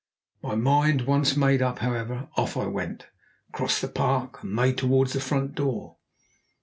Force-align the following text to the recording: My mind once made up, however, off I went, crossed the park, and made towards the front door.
My 0.41 0.55
mind 0.55 1.01
once 1.01 1.37
made 1.37 1.61
up, 1.61 1.77
however, 1.77 2.27
off 2.35 2.57
I 2.57 2.65
went, 2.65 3.05
crossed 3.51 3.83
the 3.83 3.87
park, 3.87 4.41
and 4.41 4.51
made 4.51 4.79
towards 4.79 5.13
the 5.13 5.19
front 5.21 5.53
door. 5.53 5.97